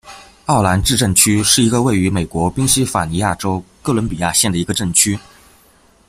[0.47, 5.15] 奥兰治镇区是一个位于美国宾夕法尼亚州哥伦比亚县的一个镇区。